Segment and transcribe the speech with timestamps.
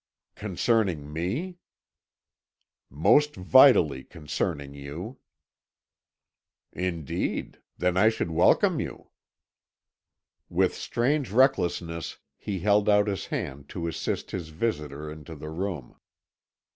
[0.33, 1.59] "Concerning me?"
[2.89, 5.19] "Most vitally concerning you."
[6.73, 7.59] "Indeed.
[7.77, 9.11] Then I should welcome you."
[10.49, 15.95] With strange recklessness he held out his hand to assist his visitor into the room.